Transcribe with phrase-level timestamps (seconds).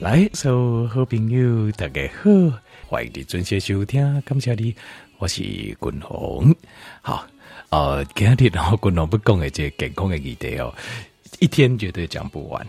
[0.00, 2.58] 来，所有好朋友，大家好，
[2.88, 4.74] 欢迎你准时收听，感谢你，
[5.18, 6.52] 我是君鸿。
[7.00, 7.24] 好，
[7.70, 10.74] 呃，今天然后君鸿不讲的这健康的议题哦，
[11.38, 12.66] 一天绝对讲不完。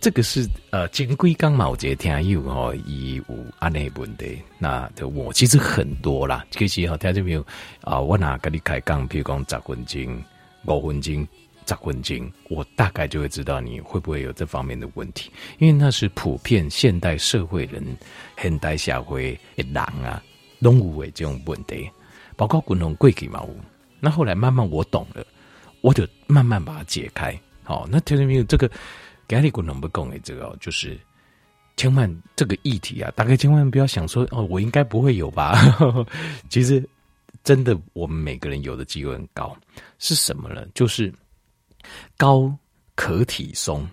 [0.00, 3.24] 这个是呃，前几天嘛，有一个听友哦，伊有
[3.58, 7.46] 安尼问题，那就我其实很多啦，其实好听众朋友
[7.82, 10.24] 啊，我拿跟你开讲，比如讲十分钟、
[10.66, 11.28] 五分钟。
[11.64, 17.82] 杂混经，我大概就会知道你会不会有这方面的问题，因为那是普遍现代社会人、
[18.38, 20.22] 现代社会的人啊，
[20.62, 21.90] 都有这种问题，
[22.36, 23.44] 包括滚龙贵体嘛。
[24.00, 25.24] 那后来慢慢我懂了，
[25.80, 27.38] 我就慢慢把它解开。
[27.62, 28.44] 好，那听到没有？
[28.44, 28.70] 这个
[29.26, 30.98] 给你滚龙不讲的这个，就是
[31.76, 35.58] 千万这个议题啊，大概千万不要想说哦，我应该不会有吧？
[36.50, 36.86] 其实
[37.42, 39.56] 真的，我们每个人有的机会很高，
[39.98, 40.66] 是什么呢？
[40.74, 41.12] 就是。
[42.16, 42.56] 高
[42.94, 43.88] 可体松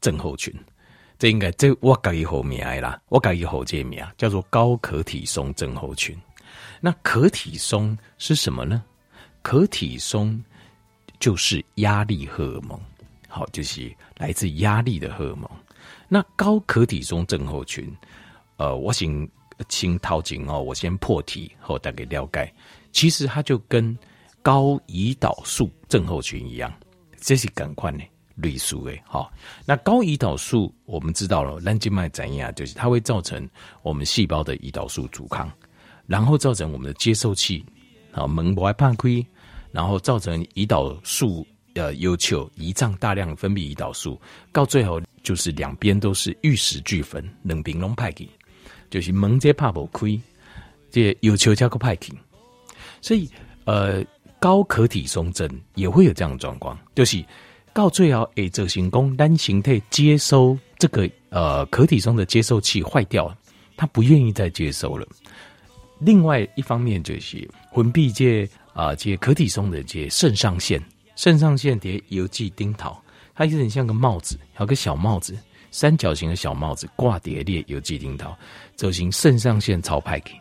[0.00, 0.54] 症候群，
[1.18, 6.16] 这应该这我改一后名啦，我改一后这名叫做高可体松症候群。
[6.80, 8.82] 那可体松是什么呢？
[9.42, 10.42] 可体松
[11.18, 12.80] 就是压力荷尔蒙，
[13.28, 15.50] 好，就是来自压力的荷尔蒙。
[16.08, 17.94] 那高可体松症候群，
[18.56, 19.28] 呃，我先
[19.68, 22.52] 请陶景哦，我先破题后大概了解，
[22.92, 23.96] 其实它就跟
[24.42, 26.72] 高胰岛素症候群一样。
[27.20, 27.98] 这是赶快的
[28.36, 29.32] 类似的，好。
[29.66, 32.54] 那高胰岛素我们知道了，蓝静脉怎样？
[32.54, 33.48] 就是它会造成
[33.82, 35.50] 我们细胞的胰岛素阻抗，
[36.06, 37.64] 然后造成我们的接受器
[38.12, 39.26] 啊门不爱判亏，
[39.72, 44.20] 然后造成胰岛素呃要求胰脏大量分泌胰岛素，
[44.52, 48.28] 到最后就是两边都是玉石俱焚，冷冰龙派给，
[48.88, 50.20] 就是门这怕不亏，
[50.90, 52.12] 这要求加个派给，
[53.02, 53.28] 所以
[53.64, 54.04] 呃。
[54.40, 57.24] 高可体松症也会有这样的状况，就是
[57.72, 63.36] 到最后诶，这行功单形态接收这个呃可体松的接收器坏掉了，
[63.76, 65.06] 他不愿意再接收了。
[65.98, 70.80] 另外一方面就是魂臂界啊，这可体松的这肾上腺，
[71.16, 73.02] 肾上腺叠游记丁桃，
[73.34, 75.36] 它有点像个帽子，还有个小帽子，
[75.72, 78.36] 三角形的小帽子挂叠列游记丁桃，
[78.76, 80.32] 走行肾上腺超派给，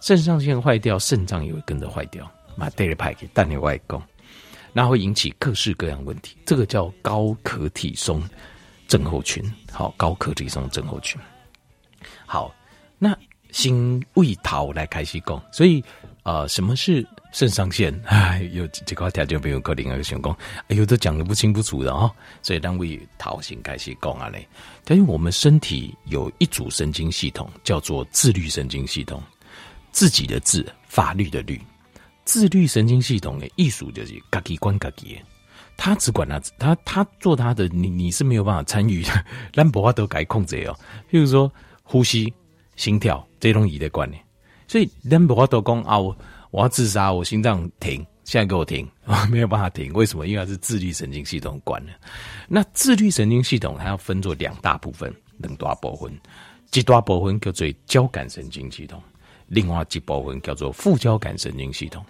[0.00, 2.30] 肾上腺坏掉，肾脏也会跟着坏掉。
[2.56, 4.02] 嘛，带着派给带你外公，
[4.72, 6.36] 那会引起各式各样问题。
[6.44, 8.22] 这个叫高可体松
[8.88, 9.42] 症候群。
[9.72, 11.20] 好，高可体松症候群。
[12.26, 12.54] 好，
[12.98, 13.16] 那
[13.50, 15.42] 心为桃来开始讲。
[15.52, 15.82] 所以，
[16.22, 17.92] 呃，什么是肾上腺？
[18.06, 20.36] 哎，有这块条件没有可能啊，想讲，
[20.68, 22.10] 哎呦，都讲的不清不楚的哦。
[22.42, 24.46] 所以，当为头先开始讲啊嘞。
[24.84, 29.22] 但是我们身体有一组神经系统，叫做自律神经系统。
[29.92, 31.60] 自己的自，法律的律。
[32.24, 35.20] 自律神经系统的艺术就是自己管自己，
[35.76, 39.10] 他只管他，他他做他的，你你是没有办法参与的，
[39.52, 40.78] 咱无法都改控制哦。
[41.10, 41.52] 譬如说
[41.82, 42.32] 呼吸、
[42.76, 44.16] 心跳这种仪的管理，
[44.66, 46.16] 所以咱无法都讲啊，我
[46.50, 48.88] 我要自杀，我心脏停，现在给我停，
[49.30, 50.26] 没有办法停，为什么？
[50.26, 51.92] 因为它是自律神经系统管的。
[52.48, 56.12] 那自律神经系统它要分作两大部分，两大部分，
[56.72, 59.02] 一大部分叫做交感神经系统。
[59.46, 62.04] 另外几部分叫做副交感神经系统，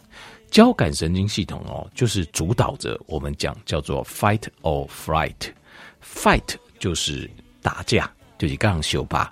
[0.51, 7.29] 交感神经系统哦，就是主导着我们讲叫做 fight or flight，fight 就是
[7.61, 9.31] 打架，就是刚刚修吧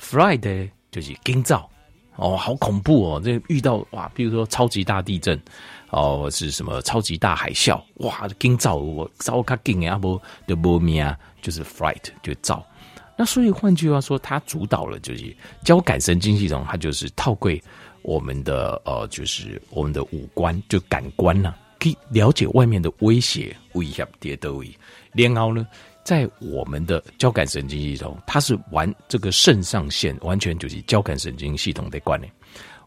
[0.00, 1.68] ，flight 就是惊躁
[2.16, 5.40] 哦，好恐怖哦，这遇到哇，比如说超级大地震
[5.90, 12.64] 哦，是什么超级大海啸，哇，惊躁我糟卡惊啊不就不命啊，就是 flight 就躁。
[13.16, 17.62] 那所以换句话说，它主导了就是交感神经系统，它就是套柜
[18.02, 24.68] 我们的呃，就是我们的五官就感官呐、可以了解外面的威胁、威胁、跌都位。
[25.12, 25.66] 然后呢，
[26.02, 32.30] 在我们的交感神经系统，它是完这个肾上腺，完全就是交感神经系统的关联。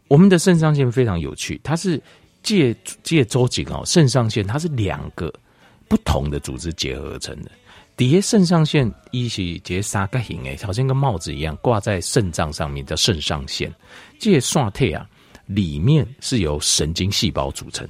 [0.08, 2.00] 我们的肾上腺非常有趣，它是
[2.42, 5.32] 借借周景哦，肾上腺它是两个
[5.88, 7.50] 不同的组织结合而成的。
[7.98, 13.68] 底下肾上腺一起结三个形诶，好像跟帽子一样挂在肾脏上面，叫肾上腺。
[14.20, 15.04] 这些腺体啊，
[15.46, 17.88] 里面是由神经细胞组成，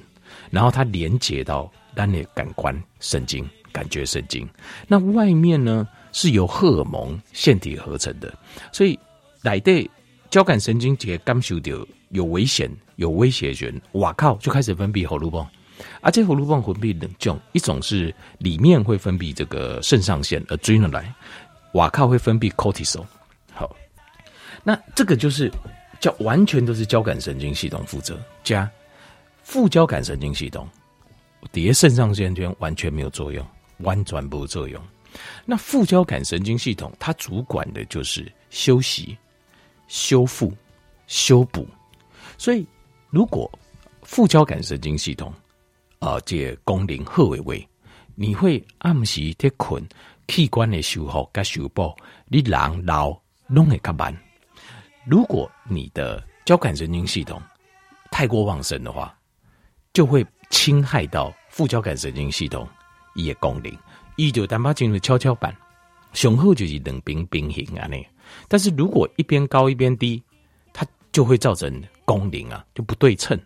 [0.51, 4.49] 然后它连接到单列感官神经、感觉神经。
[4.87, 8.35] 那外面呢，是由荷尔蒙腺体合成的，
[8.73, 8.99] 所以
[9.43, 9.89] 来对
[10.31, 15.47] 交感神经节感受到有危险、有威胁权，哇靠，就开始分泌荷尔蒙。
[16.01, 21.13] 而且，荷尔蒙分泌两种，一种是里面会分泌这个肾上腺，adrenaline，
[21.73, 23.05] 瓦靠会分泌 cortisol。
[23.53, 23.75] 好，
[24.65, 25.51] 那这个就是
[26.01, 28.71] 叫完全都是交感神经系统负责，加
[29.43, 30.69] 副交感神经系统，
[31.53, 33.47] 底下肾上腺圈完全没有作用，
[33.79, 34.81] 完全不作用。
[35.45, 39.17] 那副交感神经系统它主管的就是休息、
[39.89, 40.53] 修复、
[41.07, 41.67] 修补。
[42.37, 42.67] 所以，
[43.11, 43.51] 如果
[44.03, 45.33] 副交感神经系统
[45.99, 47.55] 啊、呃，这个、功能好的话，
[48.15, 49.85] 你会暗时在困，
[50.27, 51.95] 器官的修复跟修补，
[52.27, 54.17] 你人老拢会较慢。
[55.07, 57.41] 如果你的交感神经系统
[58.11, 59.17] 太过旺盛的话，
[59.93, 62.69] 就会侵害到副交感神经系统
[63.15, 63.73] 一些功能，
[64.17, 65.55] 伊就单把进入跷跷板，
[66.13, 68.07] 雄厚就是两边平衡安尼。
[68.47, 70.23] 但是如果一边高一边低，
[70.73, 73.39] 它就会造成功能啊就不对称，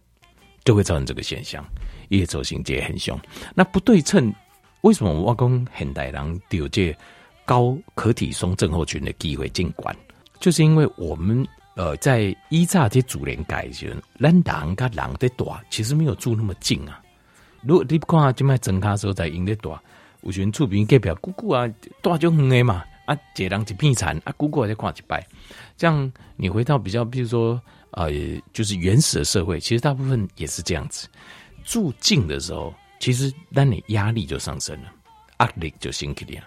[0.65, 1.65] 就会造成这个现象，
[2.17, 3.19] 叶轴型结很凶。
[3.55, 4.33] 那不对称，
[4.83, 6.97] 为什么我讲现代人有这
[7.45, 9.95] 高可体松症候群的机会进管？
[10.39, 11.47] 就是因为我们。
[11.75, 17.01] 呃，在依乍这主连改前，咱人跟人的大其实没有住那么近啊。
[17.63, 19.81] 如果你不看就卖增卡时候在因的大，
[20.21, 21.67] 有时厝边隔壁姑姑啊，
[22.03, 22.85] 大就远的嘛。
[23.07, 25.27] 啊，一人一片田，啊，姑姑再看一摆。
[25.75, 27.59] 这样你回到比较，比如说
[27.93, 28.11] 呃，
[28.53, 31.09] 就是原始的社会，其实大部分也是这样子。
[31.65, 34.93] 住近的时候，其实让你压力就上升了，
[35.41, 36.43] 压力就升起来。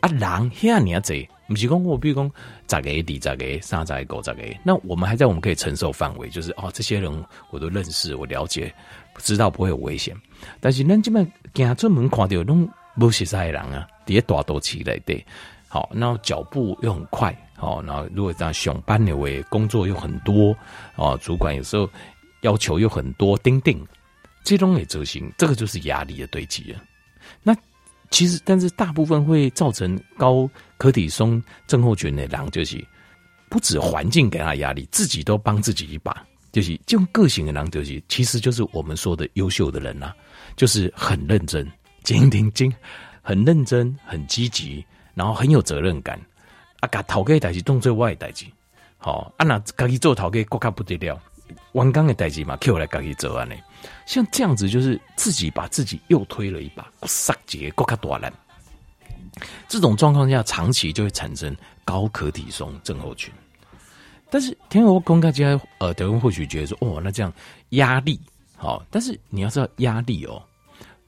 [0.00, 0.20] 啊，人
[0.52, 1.28] 遐尔济。
[1.48, 2.30] 不是讲我，比如讲
[2.68, 7.10] 十个、二十个、三十个、五十个，那我们还在我们可以承受范围，就是哦，这些人
[7.48, 8.70] 我都认识，我了解，
[9.16, 10.14] 知道不会有危险。
[10.60, 12.68] 但是咱这边行出门看到拢
[12.98, 15.24] 不识啥人啊，底下大都起来的，
[15.68, 20.54] 好，然后脚步又很快，好，然后如果这样上班的话，工作又很多，
[20.96, 21.88] 哦，主管有时候
[22.42, 23.82] 要求又很多，钉钉，
[24.56, 26.80] 这种也执行，这个就是压力的堆积啊。
[27.42, 27.56] 那。
[28.10, 30.48] 其实，但是大部分会造成高
[30.78, 32.82] 可体松症候群的人，就是
[33.50, 36.24] 不止环境给他压力，自己都帮自己一把。
[36.50, 40.16] 就是这种个性的人，就是其实就是我们说的优秀的人呐、啊，
[40.56, 41.70] 就是很认真、
[42.02, 42.72] 精精精，
[43.20, 46.18] 很认真、很积极，然后很有责任感。
[46.80, 48.46] 啊，把头家代志当做我的代志，
[48.96, 51.20] 好啊，那自己做头家更加不得了。
[51.72, 53.54] 完工的代志嘛，Q 来自己做完呢。
[54.06, 58.32] 像这样子，就是自己把自己又推了一把，杀劫过卡多兰。
[59.68, 63.32] 这种状况下，长期就会产生高可体松症候群。
[64.30, 67.32] 但是，天鹅公开家，呃，德文或许觉得说，哦，那这样
[67.70, 68.20] 压力
[68.56, 70.42] 好，但是你要知道压力哦，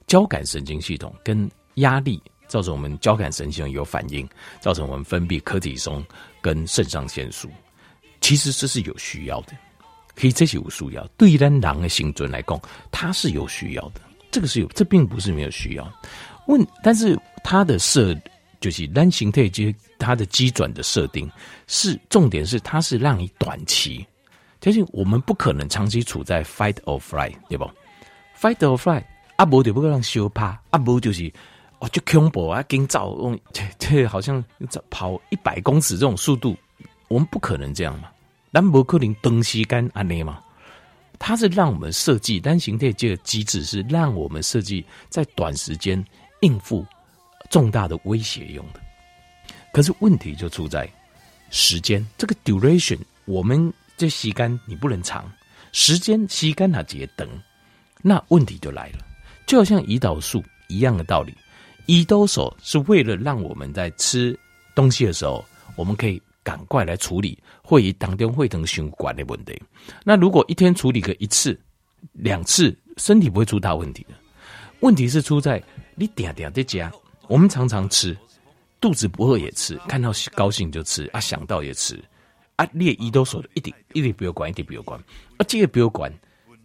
[0.07, 4.27] 交感神经系统跟压力造成我们交感神经有反应，
[4.59, 6.03] 造成我们分泌可体松
[6.41, 7.49] 跟肾上腺素，
[8.21, 9.53] 其实这是有需要的。
[10.15, 12.59] 可以这些有需要，对于咱人的生存来讲，
[12.91, 14.01] 它是有需要的。
[14.29, 15.91] 这个是有，这并不是没有需要。
[16.47, 18.15] 问，但是它的设
[18.59, 21.29] 就是单形态，就是它的基转的设定
[21.67, 24.05] 是重点是它是让你短期，
[24.59, 27.69] 就是我们不可能长期处在 fight or flight，对不
[28.39, 29.03] ？fight or flight，
[29.35, 31.31] 阿伯就不可能修怕，阿伯就是
[31.79, 34.43] 哦就恐怖啊，惊躁，用这这好像
[34.89, 36.55] 跑一百公尺这种速度，
[37.07, 38.09] 我们不可能这样嘛。
[38.51, 40.43] 兰博克林东西干安内嘛，
[41.17, 46.03] 它是让我们设计单形态这个机制，是让我们设计在短时间
[46.41, 46.85] 应付
[47.49, 48.81] 重大的威胁用的。
[49.71, 50.89] 可是问题就出在
[51.49, 55.31] 时间，这个 duration，我们这吸干你不能长
[55.71, 57.25] 时间吸干它直接等，
[58.01, 58.99] 那问题就来了。
[59.47, 61.33] 就好像胰岛素一样的道理，
[61.87, 64.37] 胰岛素是为了让我们在吃
[64.75, 65.45] 东西的时候，
[65.77, 66.21] 我们可以。
[66.43, 69.61] 赶快来处理会议当中会疼血管的问题。
[70.03, 71.59] 那如果一天处理个一次、
[72.13, 74.15] 两次，身体不会出大问题的。
[74.79, 75.61] 问题是出在
[75.95, 76.91] 你点点在家，
[77.27, 78.17] 我们常常吃，
[78.79, 82.03] 肚子不饿也吃，看到高兴就吃啊，想到也吃
[82.55, 82.67] 啊。
[82.73, 84.99] 列胰岛素一点一点不要管，一点不要管
[85.37, 86.11] 啊，这个不要管，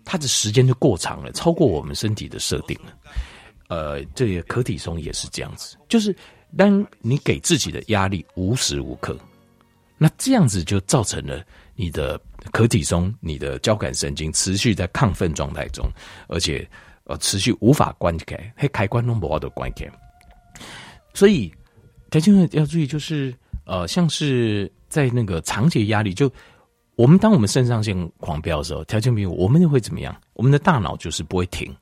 [0.04, 2.92] 它的时间就过长了，超过我们身体的设定了。
[3.68, 6.16] 呃，这个可体松也是这样子，就是
[6.56, 9.18] 当你给自己的压力无时无刻。
[9.98, 11.42] 那这样子就造成了
[11.74, 12.20] 你的
[12.52, 15.88] 壳体松、你的交感神经持续在亢奋状态中，
[16.28, 16.68] 而且
[17.04, 19.86] 呃持续无法关开，还开关都不好的关开。
[21.14, 21.52] 所以，
[22.10, 23.34] 条件要注意，就是
[23.64, 26.30] 呃，像是在那个长期压力，就
[26.94, 30.14] 我们当我们肾上腺狂飙的时候，条件比如我们就会怎么样？
[30.34, 31.74] 我们的大脑就是不会停。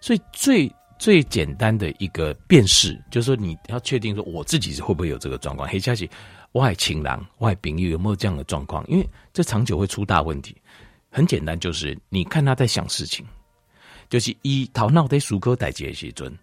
[0.00, 5.68] 所以最最简单的一个辨识，就是说你要确定说我自己是会不会有这个状况。
[5.68, 6.08] 黑消息。
[6.52, 8.82] 外情郎、外朋友有没有这样的状况？
[8.88, 10.56] 因为这长久会出大问题。
[11.10, 13.26] 很简单，就是你看他在想事情，
[14.08, 16.34] 就是一头脑在苏科代杰西尊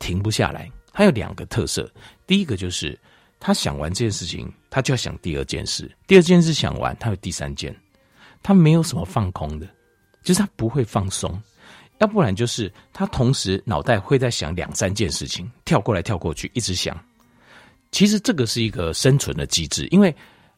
[0.00, 0.68] 停不下来。
[0.92, 1.88] 他有两个特色，
[2.26, 2.98] 第一个就是
[3.38, 7.72] 他想完这件事情，他就要想第二件事；第二件事想完，他有第三件。
[8.42, 9.68] 他没有什么放空的，
[10.24, 11.40] 就是他不会放松。
[12.00, 16.98] 要不然就是他同时脑袋会在想两三件事情，跳过来跳过去，一直想。
[17.92, 20.14] 其实这个是一个生存的机制，因为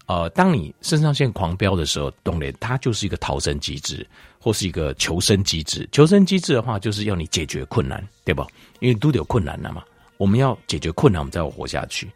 [0.06, 4.06] 呃，当你肾上腺狂飙的时候，当然它就是一个逃生机制，
[4.38, 5.88] 或是一个求生机制。
[5.92, 8.46] 求生机制的话，就是要你解决困难，对吧？
[8.80, 9.82] 因为都得有困难了嘛，
[10.18, 12.10] 我们要解决困难，我们才会活下去。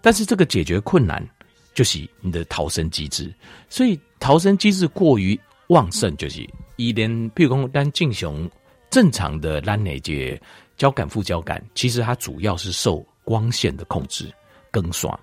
[0.00, 1.26] 但是这个解决困难，
[1.74, 3.32] 就是你的逃生机制。
[3.68, 8.50] 所以逃生机制过于旺盛，就是一连譬如说单进行
[8.90, 10.40] 正常的拦内接
[10.76, 14.32] 交感副交感，其实它主要是受光线的控制。
[14.70, 15.18] 更爽，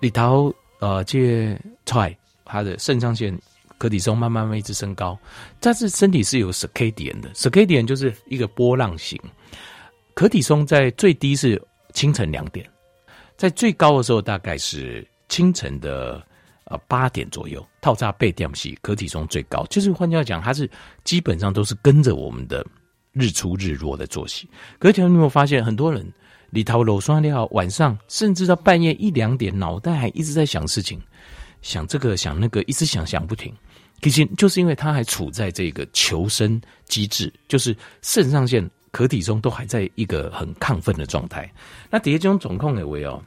[0.00, 3.32] 里头呃，这出来，他的肾上腺
[3.78, 5.16] 可体松慢慢慢一直升高，
[5.60, 9.18] 但是身体是有 ck 点的 ck 点就是一个波浪形，
[10.14, 11.62] 可体松在最低是
[11.94, 12.68] 清晨两点，
[13.36, 16.20] 在最高的时候大概是清晨的
[16.64, 20.68] 呃八点左右，套扎背电系可体松最高，就是换句话讲，它是
[21.04, 22.66] 基本上都是跟着我们的
[23.18, 24.48] 日出日落的作息。
[24.78, 26.06] 可是你有没有发现很多人？
[26.50, 30.98] 里头楼刷掉，晚上甚至到半夜一两点，脑袋还一直在想事情，
[31.60, 33.52] 想这个想那个，一直想想不停。
[34.00, 41.52] 其实就是因为他还处在这个求生机制，就是肾上腺、可体中都还在一个很亢奋的状态。
[41.90, 43.20] 那底下这种总控的为哦。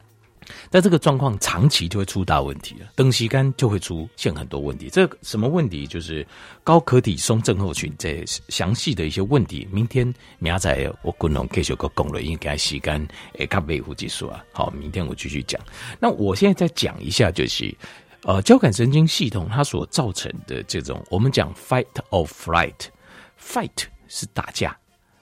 [0.69, 4.89] 但这个状况长期就会出大问题了，等时间就会出现很多问题。
[4.89, 5.87] 这什么问题？
[5.87, 6.25] 就是
[6.63, 9.67] 高可体松症候群这详细的一些问题。
[9.71, 14.43] 明天明仔我共同继续个讲了，应该时间诶，较微乎技术啊。
[14.51, 15.59] 好，明天我继续讲。
[15.99, 17.75] 那我现在再讲一下，就是
[18.23, 24.77] 呃，交感神经系统它所造成的这种，我们讲 fight or flight，fight 是打架，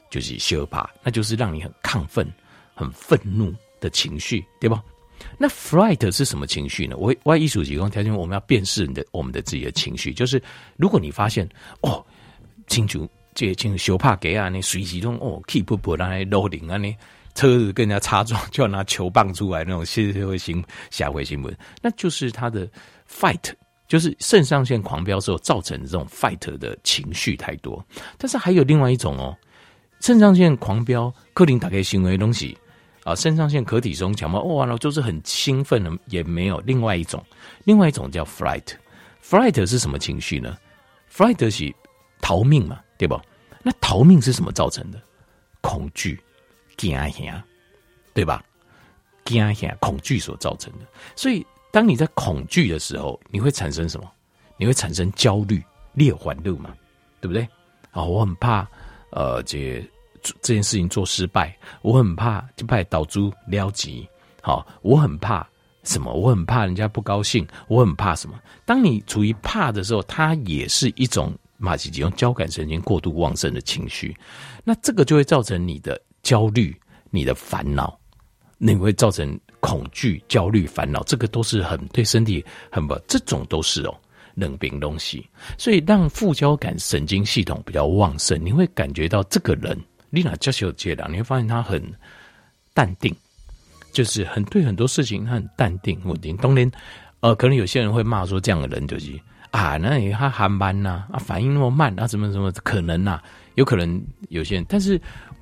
[0.09, 2.27] 就是羞怕，那就是让你很亢奋、
[2.73, 4.83] 很愤怒的情绪，对吧？
[5.37, 6.95] 那 fright 是什么情绪呢？
[6.97, 10.13] 我我艺术提供条件，我们要辨识你的我们的自己的情绪。
[10.13, 10.41] 就是
[10.75, 11.47] 如果你发现
[11.81, 12.03] 哦，
[12.67, 16.95] 清楚这些清楚羞怕给啊，你随时中哦，keep 不来 loading 啊，你
[17.35, 22.67] 车子跟人家擦撞就要拿球棒出来那种，社会新社会新闻，那就是他的
[23.07, 23.53] fight，
[23.87, 27.85] 就是肾上腺狂飙时候造成的这种 fight 的情绪太多。
[28.17, 29.37] 但是还有另外一种哦，
[29.99, 32.57] 肾上腺狂飙，克林打开行为的东西。
[33.07, 37.23] 啊，肾上腺可体松强嘛，哇，然后就是很兴奋的，也没有另外一种，
[37.63, 38.75] 另外一种叫 fright。
[39.23, 40.57] fright 是什么情绪呢
[41.09, 41.73] ？fright 是
[42.19, 43.21] 逃命嘛，对吧？
[43.63, 45.01] 那逃命是什么造成的？
[45.61, 46.19] 恐惧、
[46.75, 47.41] 惊吓，
[48.13, 48.43] 对吧？
[49.23, 50.79] 惊吓、恐惧所造成的。
[51.15, 54.11] 所以，当你在恐惧的时候，你会产生什么？
[54.57, 56.73] 你会产生焦虑、裂环路嘛，
[57.21, 57.47] 对不对？
[57.91, 58.67] 啊，我很怕，
[59.11, 59.81] 呃，这。
[60.41, 64.07] 这件事情做失败，我很怕就怕导致了结。
[64.41, 65.47] 好，我很怕
[65.83, 66.13] 什么？
[66.13, 67.45] 我很怕人家不高兴。
[67.67, 68.39] 我很怕什么？
[68.65, 74.15] 当你处于怕的时候，它也是一种马西吉用交感神经过度旺盛的情绪。
[74.63, 76.75] 那这个就会造成你的焦虑、
[77.09, 77.99] 你的烦恼，
[78.57, 81.03] 那会造成恐惧、焦虑、烦恼。
[81.03, 83.97] 这个都是很对身体很不，这种都是哦
[84.35, 85.27] 冷冰东西。
[85.57, 89.77] 所以让副交感神经系统比较旺盛，你会感觉到这个人。
[90.09, 91.83] 丽娜教学接档，你会发现他很
[92.73, 93.13] 淡定，
[93.91, 96.35] 就是很对很多事情他很淡定稳定。
[96.37, 96.71] 当然，
[97.19, 99.11] 呃，可能有些人会骂说这样的人就是
[99.51, 103.21] 啊，那你他还慢呐，啊，反应那么慢啊，怎么怎么可能呐，
[103.55, 104.99] 有可能有些人，但是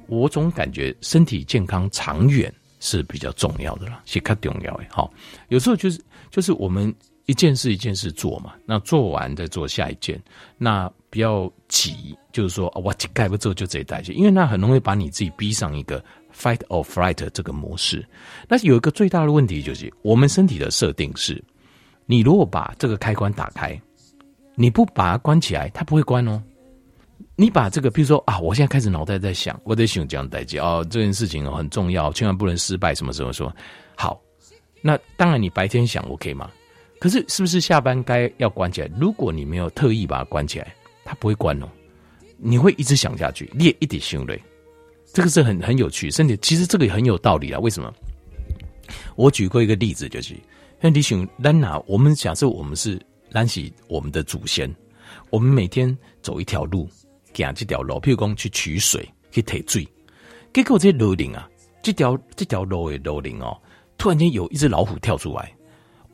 [0.07, 4.83] 我总感觉身体健康长远是比较重要的啦，是较重要的。
[4.89, 5.11] 好，
[5.49, 6.93] 有时候就是就是我们。
[7.25, 10.21] 一件事一件事做嘛，那做完再做下一件，
[10.57, 16.03] 那不要急，就是说我盖不做就这一代，因为那很容易把你自己逼上一个
[16.33, 18.05] fight or flight 这个模式。
[18.47, 21.43] 那有一个最大的问题就是，我们身体的设定是，
[22.05, 23.79] 你如果把这个开关打开，
[24.53, 26.41] 你不把它关起来，它不会关哦。
[27.37, 33.53] 你把这个，比如说啊，我现在开始脑袋在想，我得想这样代志哦，这件事情很重要，千万不能失败，什么什么说
[33.95, 34.21] 好。
[34.81, 36.51] 那当然，你白天想 OK 吗？
[36.99, 38.89] 可是，是不是下班该要关起来？
[38.97, 40.73] 如果你没有特意把它关起来，
[41.03, 41.69] 它不会关哦。
[42.37, 44.41] 你会一直想下去，你也一点心累。
[45.13, 47.59] 这个是很很有趣，身体其实这个也很有道理啊。
[47.59, 47.93] 为什么？
[49.15, 50.35] 我举过一个例子，就是
[50.81, 52.99] 像你想兰娜，我们假设我们是
[53.29, 54.73] 兰喜，我们的祖先，
[55.29, 56.89] 我们每天走一条路，
[57.33, 59.87] 行这条路，譬如讲去取水，去提水，
[60.53, 61.49] 结果这路顶啊，
[61.81, 63.57] 这条这条路的路顶哦，
[63.97, 65.51] 突然间有一只老虎跳出来。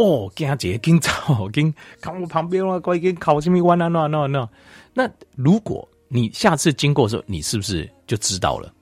[0.01, 1.11] 哦，惊姐惊走，
[1.51, 3.87] 惊看我旁边啊，快惊靠什么弯啊？
[3.87, 4.49] 那那那
[4.93, 8.73] 那，如果你下次经过的时候，你是不是就知道了？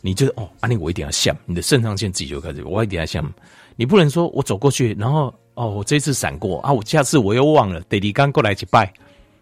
[0.00, 3.32] 你就哦，阿、啊、你我一定要想，你的肾上腺自己就开始，我一定要想。
[3.76, 8.92] 你不能说我走过去，然后哦，我这次闪过啊，我下次我又忘了，得你刚过来去拜，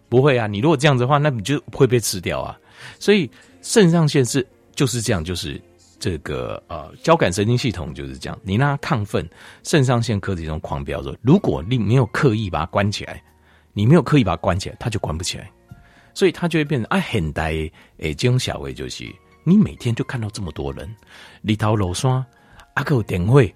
[0.09, 0.45] 不会啊。
[0.45, 2.57] 你如果这样子的话，那你就会被吃掉啊。
[2.99, 3.29] 所以
[3.61, 5.61] 肾上腺是就是这样，就是
[5.99, 9.27] 这个呃交感神经系统就是这样，你让它亢奋，
[9.63, 13.23] 肾上腺柯体松狂飙的时候，如果你没有刻意把它关起来，
[13.73, 15.51] 你没有刻意把它关起来，它就关不起来，
[16.13, 17.51] 所以它就会变成啊很呆
[17.97, 19.05] 诶，这种小微就是
[19.43, 20.93] 你每天就看到这么多人，
[21.41, 22.25] 里头楼刷
[22.73, 23.53] 阿有点会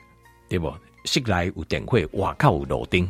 [0.48, 0.74] 对不？
[1.06, 3.10] 室内有点会，外靠有路灯。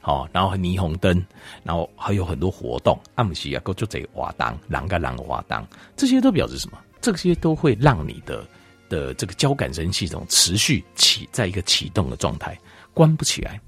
[0.00, 1.24] 好，然后霓虹灯，
[1.62, 5.64] 然后还有很多活动，暗时啊，够就这瓦当，啷个啷个瓦当，
[5.96, 6.78] 这些都表示什么？
[7.00, 8.44] 这些都会让你的
[8.92, 12.58] 的这个交感神系统持续起在一个启动的状态，
[12.92, 13.58] 关不起来。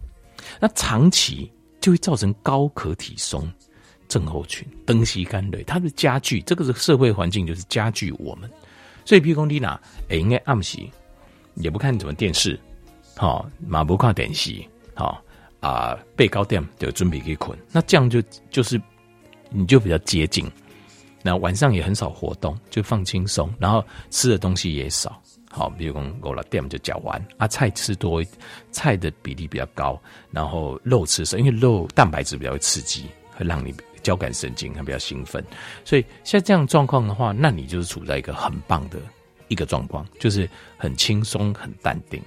[0.61, 1.51] 那长期
[1.81, 3.51] 就会造成高可体松
[4.07, 8.51] 症候群、灯西干累，它的加剧，这个是社会环境就是加剧我们。
[9.07, 10.79] 所以，比如说你哪，哎，应该暗时
[11.55, 12.61] 也不看什么电视，
[13.17, 14.63] 好，马不看电视，
[14.95, 15.23] 好。
[15.61, 18.79] 啊，背高点就准备去捆，那这样就就是
[19.49, 20.45] 你就比较接近，
[21.27, 25.19] 那晚上也很少活动，就放轻松，然后吃的东西也少。
[25.51, 28.23] 好，比如讲我了点就讲完啊，菜吃多，
[28.71, 29.99] 菜的比例比较高，
[30.31, 35.43] 然后肉吃少，因为肉蛋白质比较刺激，会让你交感神经还比较兴奋，
[35.83, 38.99] 所以像这样状况的话，那你就是处在一个很棒的
[39.49, 42.21] 一个状况，就是很轻松、很淡定。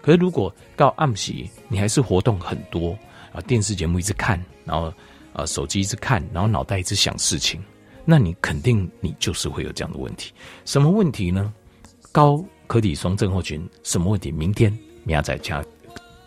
[0.00, 1.32] 可是，如果到暗时，
[1.66, 2.96] 你还是活动很多
[3.32, 4.92] 啊，电视节目一直看，然后
[5.32, 7.64] 啊，手机一直看，然后脑袋一直想事情，
[8.04, 10.32] 那你肯定你就是会有这样的问题。
[10.64, 11.52] 什么问题呢？
[12.12, 14.30] 高可体松症候群什么问题？
[14.30, 15.64] 明天明仔再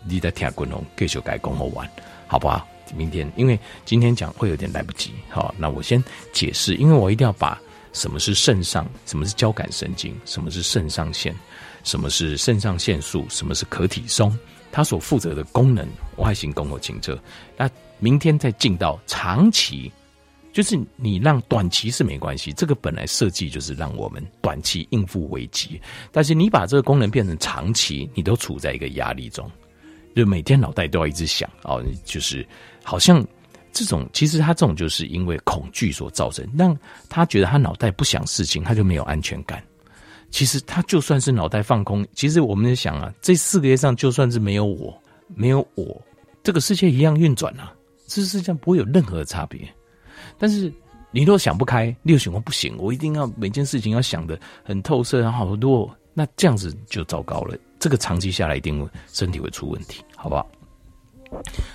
[0.06, 1.88] 你在听滚龙继续改工好玩，
[2.26, 2.66] 好不好？
[2.96, 7.60] 明天因为今天讲会有点来不及，好，那我先解释，因为我一定要把
[7.92, 11.34] 什么是肾上，什么是交感神经，什么是肾上腺。
[11.84, 13.24] 什么是肾上腺素？
[13.30, 14.36] 什么是可体松？
[14.70, 17.18] 它所负责的功能，外形功能清澈。
[17.56, 19.90] 那明天再进到长期，
[20.58, 25.80] 就是你让短期是没关系，这个本来设计就是让我们短期应付危机。
[26.10, 29.48] 但是你把这个功能变成长期，你都处在一个压力中，
[30.16, 32.44] 就每天脑袋都要一直想哦，就是
[32.82, 33.24] 好像
[33.70, 36.76] 这种，其实他这种就是因为恐惧所造成，让
[37.08, 39.62] 他觉得他脑袋不想事情，他就没有安全感。
[40.32, 45.00] 其实他就算是脑袋放空，其实我们在想啊，这世界上就算是没有我，
[45.36, 46.02] 没有我，
[46.42, 47.72] 这个世界一样运转啊，
[48.08, 49.60] 这世界上不会有任何的差别。
[50.38, 50.72] 但是
[51.10, 57.56] 你若想不开，你又想说不行，我一定要每件事情要想的很透彻，然后好多，那这样子就糟糕了。
[57.78, 60.46] 这个长期下来，一定会身体会出问题，好不好？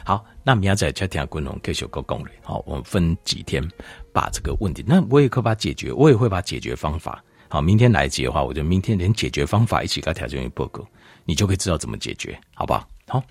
[0.03, 2.31] 好，那明仔再听滚龙继续讲攻略。
[2.41, 3.63] 好，我们分几天
[4.11, 7.23] 把这个问题，那我也可把解决，我也会把解决方法。
[7.47, 10.83] 好，明天来解的话，我就明天连解决方法一起给他调整一报告，
[11.23, 13.23] 你就可以知道怎么解决，好不好？